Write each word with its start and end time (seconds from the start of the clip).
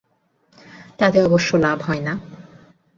তাতে 0.99 1.17
অবশ্য 1.23 1.49
লাভ 1.57 1.77
হয় 1.81 2.01
না। 2.01 2.13